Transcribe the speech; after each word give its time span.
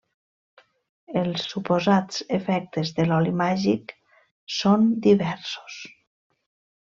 Els 1.19 1.43
suposats 1.49 2.23
efectes 2.39 2.93
de 3.01 3.05
l'oli 3.11 3.33
màgic 3.41 3.93
són 4.57 4.89
diversos. 5.09 5.77